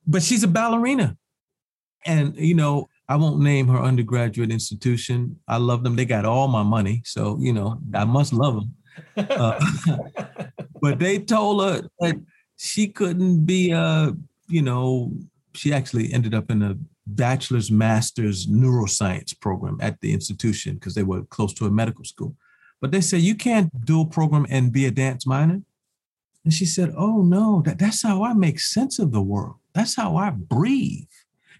[0.06, 1.16] but she's a ballerina.
[2.06, 5.38] And, you know, I won't name her undergraduate institution.
[5.46, 5.96] I love them.
[5.96, 7.02] They got all my money.
[7.04, 8.74] So, you know, I must love them.
[9.16, 9.60] Uh,
[10.80, 12.20] but they told her that
[12.56, 14.14] she couldn't be a,
[14.48, 15.12] you know,
[15.54, 21.02] she actually ended up in a bachelor's, master's neuroscience program at the institution because they
[21.02, 22.34] were close to a medical school.
[22.80, 25.62] But they said, you can't do a program and be a dance minor.
[26.44, 29.56] And she said, oh no, that, that's how I make sense of the world.
[29.74, 31.08] That's how I breathe.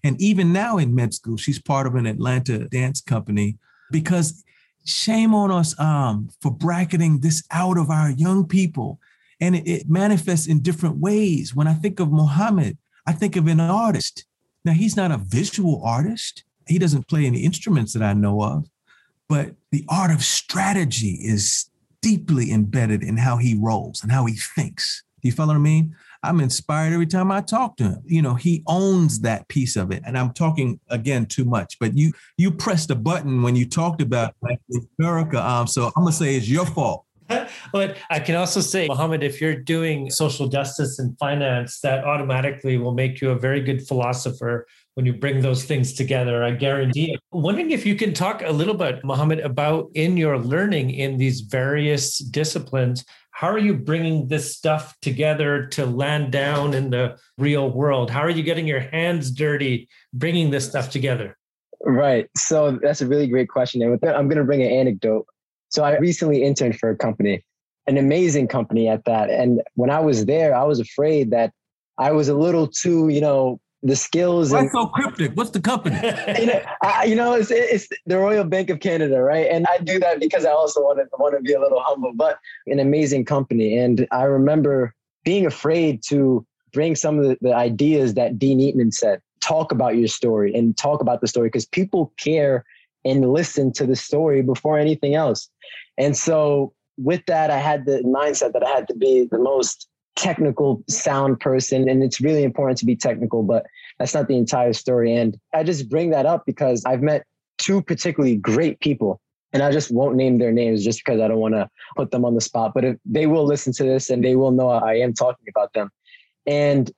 [0.03, 3.57] And even now in med school, she's part of an Atlanta dance company
[3.91, 4.43] because
[4.85, 8.99] shame on us um, for bracketing this out of our young people.
[9.41, 11.53] And it, it manifests in different ways.
[11.53, 14.25] When I think of Muhammad, I think of an artist
[14.67, 16.43] now, he's not a visual artist.
[16.67, 18.67] He doesn't play any instruments that I know of,
[19.29, 21.69] but the art of strategy is
[22.01, 25.03] deeply embedded in how he rolls and how he thinks.
[25.21, 25.95] Do you follow what I mean?
[26.23, 28.03] I'm inspired every time I talk to him.
[28.05, 30.03] You know, he owns that piece of it.
[30.05, 34.01] And I'm talking again too much, but you you pressed a button when you talked
[34.01, 34.35] about
[34.99, 35.45] America.
[35.45, 37.05] Um, so I'm gonna say it's your fault.
[37.73, 42.77] but I can also say, Mohammed, if you're doing social justice and finance, that automatically
[42.77, 44.65] will make you a very good philosopher
[44.97, 46.43] when you bring those things together.
[46.43, 47.19] I guarantee it.
[47.31, 51.41] Wondering if you can talk a little bit, Mohammed, about in your learning in these
[51.41, 57.69] various disciplines, how are you bringing this stuff together to land down in the real
[57.69, 58.09] world?
[58.09, 61.37] How are you getting your hands dirty bringing this stuff together?
[61.83, 62.27] Right.
[62.35, 63.83] So that's a really great question.
[63.83, 65.27] And with that, I'm going to bring an anecdote
[65.69, 67.45] so I recently interned for a company,
[67.85, 69.29] an amazing company at that.
[69.29, 71.51] And when I was there, I was afraid that
[71.99, 74.51] I was a little too, you know, the skills.
[74.51, 75.33] Why and, so cryptic?
[75.35, 75.95] What's the company?
[76.39, 79.47] you know, I, you know it's, it's the Royal Bank of Canada, right?
[79.49, 82.13] And I do that because I also want to want to be a little humble,
[82.13, 83.77] but an amazing company.
[83.77, 88.93] And I remember being afraid to bring some of the, the ideas that Dean Eatman
[88.93, 89.21] said.
[89.39, 92.65] Talk about your story and talk about the story because people care
[93.05, 95.49] and listen to the story before anything else.
[95.97, 99.87] And so with that, I had the mindset that I had to be the most
[100.17, 101.87] technical sound person.
[101.87, 103.65] And it's really important to be technical, but
[103.99, 105.15] that's not the entire story.
[105.15, 107.25] And I just bring that up because I've met
[107.57, 109.21] two particularly great people.
[109.53, 112.25] And I just won't name their names just because I don't want to put them
[112.25, 112.73] on the spot.
[112.73, 115.71] But if they will listen to this and they will know I am talking about
[115.73, 115.89] them.
[116.45, 116.91] And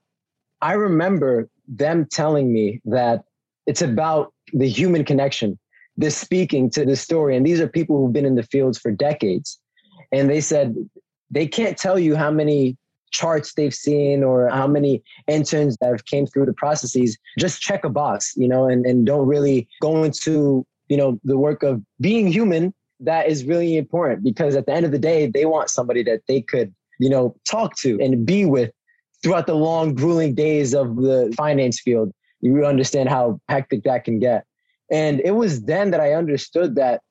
[0.61, 3.23] I remember them telling me that
[3.67, 5.59] it's about the human connection
[5.95, 7.35] this speaking to the story.
[7.35, 9.59] And these are people who've been in the fields for decades.
[10.11, 10.75] And they said
[11.29, 12.77] they can't tell you how many
[13.11, 17.17] charts they've seen or how many interns that have came through the processes.
[17.37, 21.37] Just check a box, you know, and, and don't really go into, you know, the
[21.37, 22.73] work of being human.
[22.99, 26.21] That is really important because at the end of the day, they want somebody that
[26.27, 28.71] they could, you know, talk to and be with
[29.23, 32.11] throughout the long, grueling days of the finance field.
[32.41, 34.45] You understand how hectic that can get.
[34.91, 37.01] And it was then that I understood that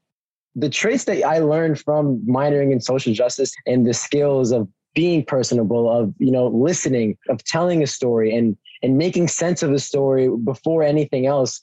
[0.54, 5.24] the traits that I learned from minoring in social justice and the skills of being
[5.24, 9.78] personable, of you know listening, of telling a story, and and making sense of the
[9.78, 11.62] story before anything else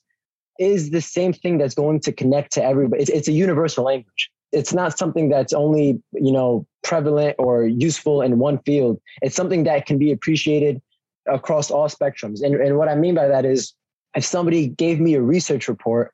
[0.57, 3.01] is the same thing that's going to connect to everybody.
[3.01, 4.31] It's, it's a universal language.
[4.53, 9.01] It's not something that's only, you know, prevalent or useful in one field.
[9.21, 10.81] It's something that can be appreciated
[11.27, 12.41] across all spectrums.
[12.41, 13.73] And, and what I mean by that is
[14.15, 16.13] if somebody gave me a research report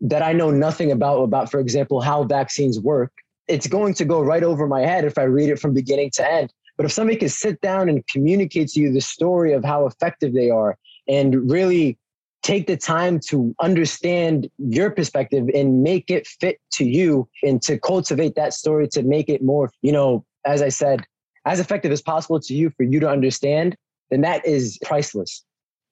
[0.00, 3.12] that I know nothing about, about, for example, how vaccines work,
[3.46, 6.32] it's going to go right over my head if I read it from beginning to
[6.32, 6.50] end.
[6.82, 10.34] But if somebody can sit down and communicate to you the story of how effective
[10.34, 11.96] they are and really
[12.42, 17.78] take the time to understand your perspective and make it fit to you and to
[17.78, 21.06] cultivate that story to make it more, you know, as I said,
[21.46, 23.76] as effective as possible to you for you to understand,
[24.10, 25.44] then that is priceless,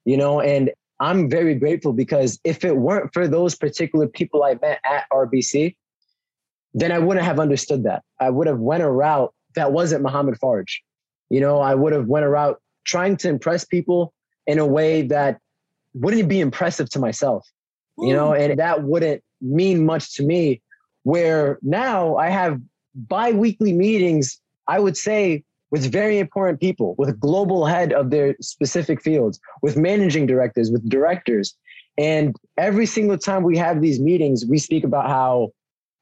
[0.05, 4.55] you know, and I'm very grateful because if it weren't for those particular people I
[4.61, 5.77] met at RBC,
[6.75, 8.03] then I wouldn't have understood that.
[8.19, 10.67] I would have went a route that wasn't Muhammad Farj.
[11.29, 14.13] You know, I would have went a route trying to impress people
[14.47, 15.39] in a way that
[15.95, 17.47] wouldn't be impressive to myself.
[18.01, 18.09] Ooh.
[18.09, 20.63] You know, and that wouldn't mean much to me.
[21.03, 22.61] Where now I have
[22.95, 29.01] bi-weekly meetings, I would say with very important people, with global head of their specific
[29.01, 31.57] fields, with managing directors, with directors.
[31.97, 35.53] And every single time we have these meetings, we speak about how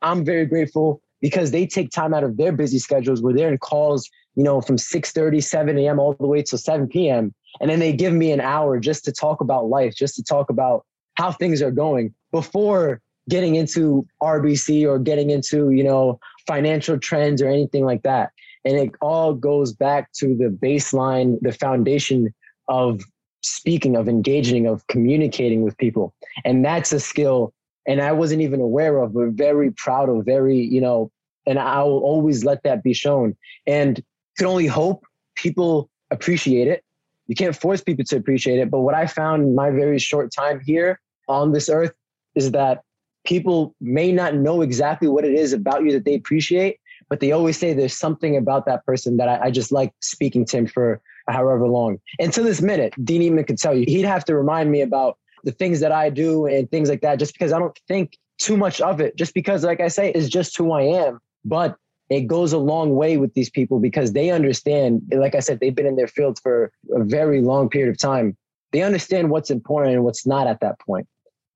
[0.00, 3.58] I'm very grateful because they take time out of their busy schedules where they're in
[3.58, 5.98] calls, you know, from 6 30, 7 a.m.
[5.98, 7.34] all the way till 7 p.m.
[7.60, 10.50] And then they give me an hour just to talk about life, just to talk
[10.50, 16.98] about how things are going before getting into RBC or getting into, you know, financial
[16.98, 18.30] trends or anything like that.
[18.64, 22.34] And it all goes back to the baseline, the foundation
[22.68, 23.02] of
[23.42, 26.14] speaking, of engaging, of communicating with people.
[26.44, 27.52] And that's a skill
[27.88, 31.10] and I wasn't even aware of, but very proud of, very, you know,
[31.46, 33.34] and I will always let that be shown.
[33.66, 34.00] And
[34.36, 36.84] can only hope people appreciate it.
[37.28, 38.70] You can't force people to appreciate it.
[38.70, 41.92] But what I found in my very short time here on this earth
[42.34, 42.82] is that
[43.24, 47.32] people may not know exactly what it is about you that they appreciate, but they
[47.32, 50.66] always say there's something about that person that I, I just like speaking to him
[50.66, 51.98] for however long.
[52.20, 55.18] And to this minute, Dean Eatman could tell you, he'd have to remind me about
[55.44, 58.56] the things that I do and things like that, just because I don't think too
[58.56, 61.18] much of it, just because, like I say, it's just who I am.
[61.44, 61.76] But
[62.10, 65.74] it goes a long way with these people because they understand, like I said, they've
[65.74, 68.36] been in their field for a very long period of time.
[68.72, 71.06] They understand what's important and what's not at that point,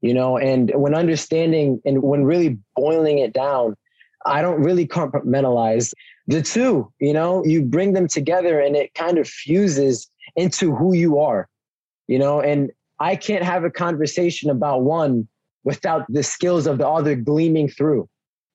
[0.01, 3.77] you know, and when understanding and when really boiling it down,
[4.25, 5.93] I don't really compartmentalize
[6.27, 10.95] the two, you know, you bring them together and it kind of fuses into who
[10.95, 11.49] you are,
[12.07, 12.71] you know, and
[13.03, 15.27] I can't have a conversation about one
[15.65, 18.09] without the skills of the other gleaming through.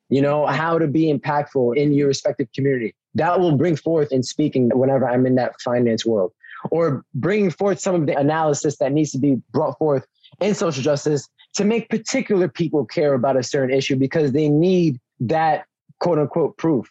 [0.09, 2.95] You know, how to be impactful in your respective community.
[3.15, 6.31] That will bring forth in speaking whenever I'm in that finance world,
[6.71, 10.05] or bringing forth some of the analysis that needs to be brought forth
[10.39, 14.97] in social justice to make particular people care about a certain issue because they need
[15.19, 15.65] that
[15.99, 16.89] quote unquote proof.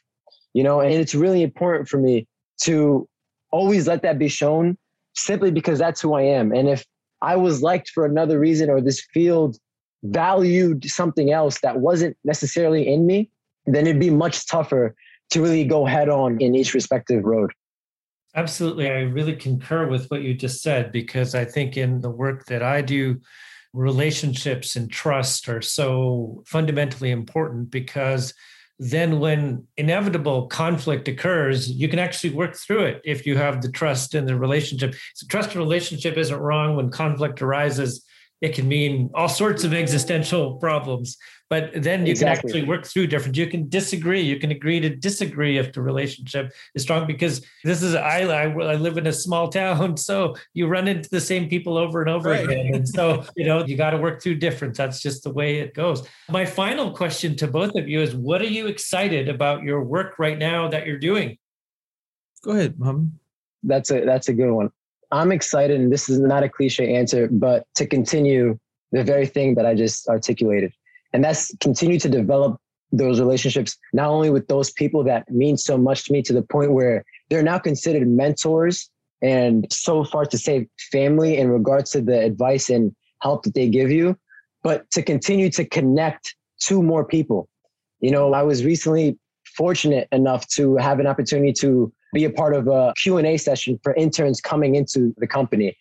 [0.53, 2.27] You know, and it's really important for me
[2.65, 3.09] to
[3.51, 4.77] always let that be shown
[5.15, 6.53] simply because that's who I am.
[6.53, 6.85] And if
[7.23, 9.57] I was liked for another reason or this field
[10.03, 13.31] valued something else that wasn't necessarily in me,
[13.67, 14.95] then it'd be much tougher
[15.31, 17.53] to really go head on in each respective road.
[18.35, 18.91] Absolutely.
[18.91, 22.63] I really concur with what you just said because I think in the work that
[22.63, 23.21] I do,
[23.73, 28.35] relationships and trust are so fundamentally important because
[28.79, 33.71] then when inevitable conflict occurs, you can actually work through it if you have the
[33.71, 34.95] trust in the relationship.
[35.15, 38.05] So trust relationship isn't wrong when conflict arises.
[38.43, 41.17] It can mean all sorts of existential problems,
[41.49, 42.51] but then you exactly.
[42.51, 43.37] can actually work through different.
[43.37, 44.21] You can disagree.
[44.21, 47.07] You can agree to disagree if the relationship is strong.
[47.07, 51.09] Because this is I, I, I live in a small town, so you run into
[51.09, 52.45] the same people over and over right.
[52.45, 54.77] again, and so you know you got to work through difference.
[54.77, 56.07] That's just the way it goes.
[56.29, 60.19] My final question to both of you is: What are you excited about your work
[60.19, 61.39] right now that you're doing?
[62.43, 63.19] Go ahead, Mom.
[63.63, 64.73] That's a that's a good one.
[65.13, 68.59] I'm excited, and this is not a cliche answer, but to continue
[68.93, 70.73] the very thing that I just articulated.
[71.13, 72.61] And that's continue to develop
[72.93, 76.43] those relationships, not only with those people that mean so much to me to the
[76.43, 78.91] point where they're now considered mentors
[79.23, 83.69] and so far to say family in regards to the advice and help that they
[83.69, 84.17] give you,
[84.63, 87.49] but to continue to connect to more people.
[88.01, 89.19] You know, I was recently
[89.57, 93.95] fortunate enough to have an opportunity to be a part of a Q&A session for
[93.95, 95.77] interns coming into the company.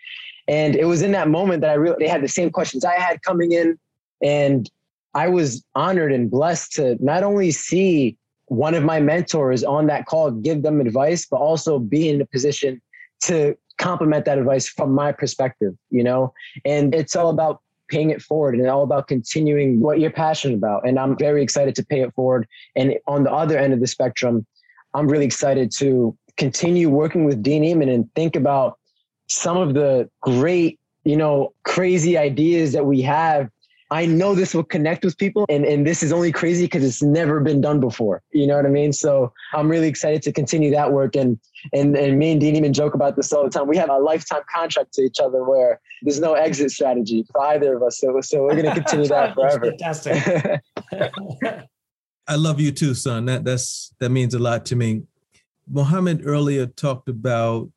[0.48, 2.96] And it was in that moment that I really they had the same questions I
[2.96, 3.80] had coming in
[4.22, 4.70] and
[5.14, 8.18] I was honored and blessed to not only see
[8.48, 12.26] one of my mentors on that call give them advice but also be in a
[12.26, 12.82] position
[13.24, 16.34] to complement that advice from my perspective, you know?
[16.64, 20.88] And it's all about paying it forward and all about continuing what you're passionate about.
[20.88, 22.48] And I'm very excited to pay it forward.
[22.76, 24.46] And on the other end of the spectrum,
[24.96, 28.80] I'm really excited to continue working with Dean Eatman and think about
[29.28, 33.50] some of the great, you know, crazy ideas that we have
[33.92, 37.04] I know this will connect with people and, and this is only crazy because it's
[37.04, 38.24] never been done before.
[38.32, 38.92] You know what I mean?
[38.92, 41.40] So I'm really excited to continue that work and
[41.72, 43.68] and and me and Dean even joke about this all the time.
[43.68, 47.76] We have a lifetime contract to each other where there's no exit strategy for either
[47.76, 48.00] of us.
[48.00, 49.72] So so we're gonna continue that forever.
[49.72, 50.62] Fantastic.
[52.28, 53.26] I love you too, son.
[53.26, 55.04] That that's that means a lot to me.
[55.68, 57.70] Mohammed earlier talked about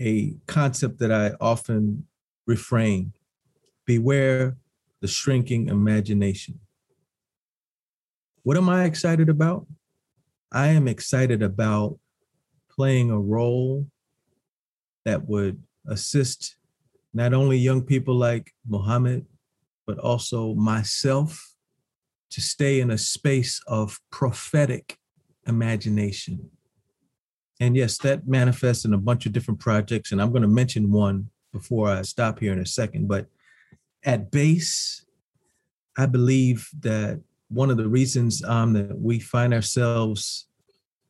[0.00, 2.06] a concept that I often
[2.46, 3.12] refrain.
[3.86, 4.56] Beware
[5.00, 6.60] the shrinking imagination.
[8.42, 9.66] What am I excited about?
[10.50, 11.98] I am excited about
[12.70, 13.86] playing a role
[15.04, 16.56] that would assist
[17.12, 19.26] not only young people like Mohammed,
[19.86, 21.49] but also myself
[22.30, 24.98] to stay in a space of prophetic
[25.46, 26.50] imagination.
[27.60, 30.12] And yes, that manifests in a bunch of different projects.
[30.12, 33.08] And I'm going to mention one before I stop here in a second.
[33.08, 33.26] But
[34.04, 35.04] at base,
[35.98, 40.46] I believe that one of the reasons um, that we find ourselves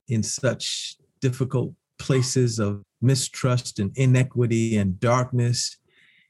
[0.08, 5.76] in such difficult places of mistrust and inequity and darkness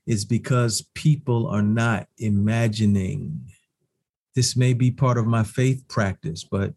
[0.06, 3.40] is because people are not imagining.
[4.34, 6.74] This may be part of my faith practice, but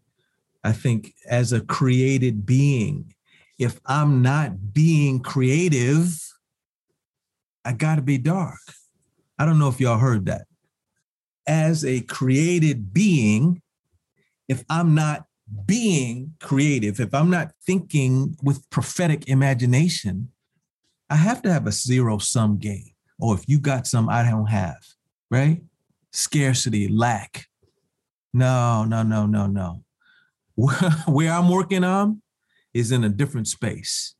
[0.64, 3.14] I think as a created being,
[3.58, 6.18] if I'm not being creative,
[7.64, 8.58] I got to be dark.
[9.38, 10.46] I don't know if y'all heard that.
[11.46, 13.62] As a created being,
[14.48, 15.26] if I'm not
[15.66, 20.30] being creative, if I'm not thinking with prophetic imagination,
[21.10, 22.90] I have to have a zero sum game.
[23.18, 24.82] Or if you got some I don't have,
[25.30, 25.62] right?
[26.14, 27.48] Scarcity, lack.
[28.32, 29.82] No, no, no, no, no.
[31.08, 32.22] Where I'm working on
[32.72, 34.14] is in a different space.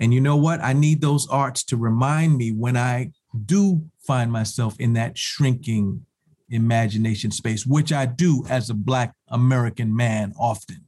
[0.00, 0.60] And you know what?
[0.60, 3.12] I need those arts to remind me when I
[3.44, 6.04] do find myself in that shrinking
[6.50, 10.84] imagination space, which I do as a Black American man often,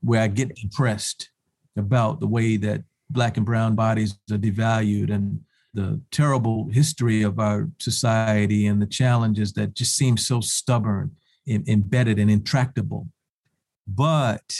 [0.00, 1.28] where I get depressed
[1.76, 5.40] about the way that Black and Brown bodies are devalued and
[5.72, 11.12] the terrible history of our society and the challenges that just seem so stubborn,
[11.46, 13.08] and embedded, and intractable.
[13.86, 14.56] But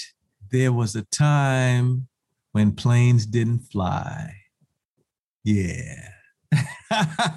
[0.51, 2.09] there was a time
[2.53, 4.35] when planes didn't fly.
[5.45, 6.09] Yeah.
[6.91, 7.33] and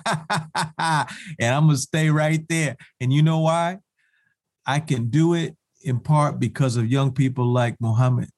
[1.39, 2.75] I'm gonna stay right there.
[2.99, 3.79] And you know why?
[4.65, 8.29] I can do it in part because of young people like Muhammad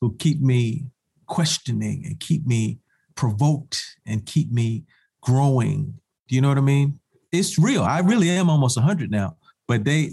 [0.00, 0.86] who keep me
[1.26, 2.78] questioning and keep me
[3.16, 4.84] provoked and keep me
[5.20, 5.98] growing.
[6.28, 7.00] Do you know what I mean?
[7.32, 7.82] It's real.
[7.82, 9.36] I really am almost 100 now,
[9.66, 10.10] but they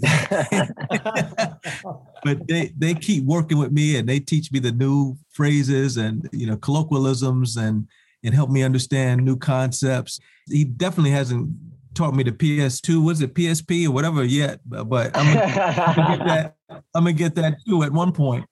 [2.24, 6.28] but they they keep working with me and they teach me the new phrases and
[6.32, 7.86] you know colloquialisms and
[8.24, 10.20] and help me understand new concepts.
[10.48, 11.50] He definitely hasn't
[11.94, 16.54] taught me the PS2, was it PSP or whatever yet, but I'm gonna, get that.
[16.94, 18.46] I'm gonna get that too at one point.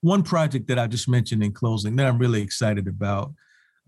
[0.00, 3.32] One project that I just mentioned in closing that I'm really excited about.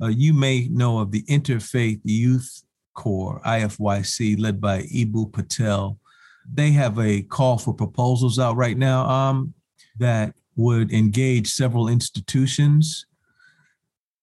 [0.00, 2.62] Uh, you may know of the Interfaith Youth
[2.94, 5.98] Core, IFYC, led by Eboo Patel.
[6.52, 9.54] They have a call for proposals out right now um,
[9.98, 13.06] that would engage several institutions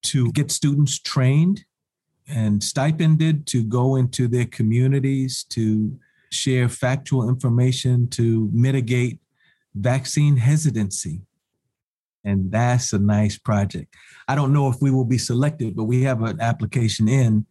[0.04, 1.66] to get students trained
[2.28, 5.98] and stipended to go into their communities to
[6.32, 9.20] share factual information to mitigate
[9.76, 11.22] vaccine hesitancy.
[12.26, 13.96] And that's a nice project.
[14.28, 17.46] I don't know if we will be selected, but we have an application in.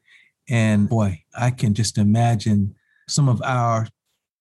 [0.48, 2.74] And boy, I can just imagine
[3.08, 3.86] some of our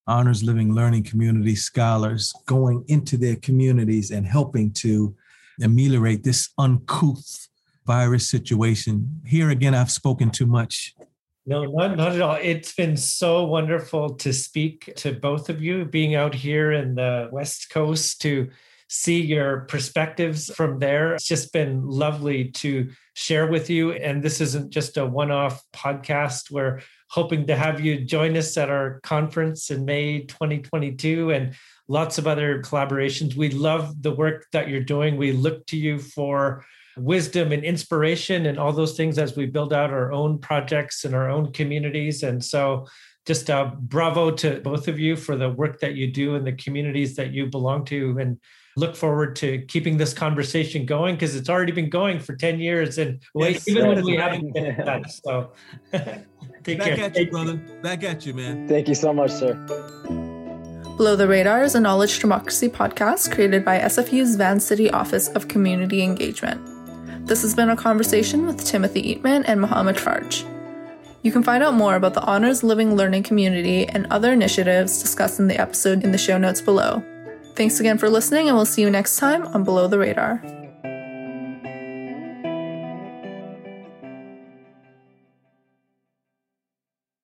[0.07, 5.15] honors living learning community scholars going into their communities and helping to
[5.61, 7.47] ameliorate this uncouth
[7.85, 9.21] virus situation.
[9.25, 10.95] Here again, I've spoken too much.
[11.45, 12.37] No, not, not at all.
[12.41, 17.29] It's been so wonderful to speak to both of you, being out here in the
[17.31, 18.49] West Coast to
[18.93, 21.15] see your perspectives from there.
[21.15, 23.93] It's just been lovely to share with you.
[23.93, 26.51] And this isn't just a one off podcast.
[26.51, 26.79] We're
[27.09, 31.55] hoping to have you join us at our conference in May 2022 and
[31.87, 33.35] lots of other collaborations.
[33.35, 35.17] We love the work that you're doing.
[35.17, 36.63] We look to you for
[36.95, 41.15] wisdom and inspiration and all those things as we build out our own projects and
[41.15, 42.21] our own communities.
[42.21, 42.85] And so,
[43.25, 47.15] just bravo to both of you for the work that you do in the communities
[47.15, 48.19] that you belong to.
[48.19, 48.37] And
[48.75, 52.97] look forward to keeping this conversation going because it's already been going for 10 years
[52.97, 53.95] and Yes, even yes.
[53.95, 55.11] when we haven't been in touch.
[55.23, 55.51] So
[56.63, 57.05] take Back care.
[57.05, 57.55] at you, brother.
[57.81, 58.67] Back at you, man.
[58.67, 59.53] Thank you so much, sir.
[60.97, 66.03] Below the Radar is a knowledge democracy podcast created by SFU's Vancity Office of Community
[66.03, 66.61] Engagement.
[67.27, 70.47] This has been a conversation with Timothy Eatman and Mohammed Farj.
[71.23, 75.39] You can find out more about the Honors Living Learning Community and other initiatives discussed
[75.39, 77.01] in the episode in the show notes below.
[77.55, 80.41] Thanks again for listening, and we'll see you next time on Below the Radar.